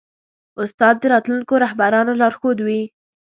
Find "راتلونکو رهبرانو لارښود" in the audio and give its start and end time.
1.13-2.57